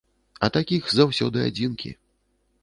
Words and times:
А 0.45 0.47
такіх 0.55 0.89
заўсёды 0.93 1.45
адзінкі. 1.51 1.93